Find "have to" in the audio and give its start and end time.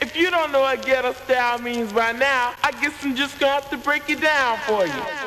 3.52-3.76